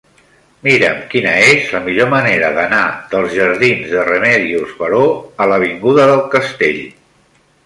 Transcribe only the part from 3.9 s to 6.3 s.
de Remedios Varó a l'avinguda del